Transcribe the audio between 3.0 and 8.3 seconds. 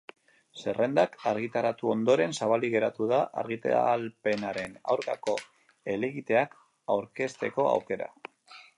da argitalpenaren aurkako helegiteak aurkezteko aukera.